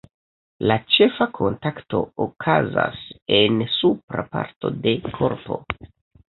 [0.69, 3.03] La ĉefa kontakto okazas
[3.41, 5.61] en supra parto de korpo.